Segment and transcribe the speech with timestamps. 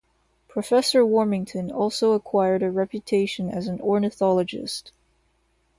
[0.47, 4.93] Professor Warmington also acquired a reputation as an ornithologist.